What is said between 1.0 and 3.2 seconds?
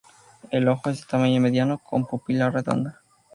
de tamaño mediano con pupila redonda.